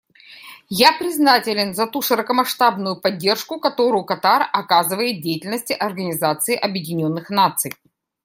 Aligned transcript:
Я 0.77 0.93
признателен 0.97 1.75
за 1.75 1.85
ту 1.85 2.01
широкомасштабную 2.01 2.99
поддержку, 2.99 3.59
которую 3.59 4.03
Катар 4.03 4.49
оказывает 4.51 5.21
деятельности 5.21 5.73
Организации 5.73 6.55
Объединенных 6.55 7.29
Наций. 7.29 7.75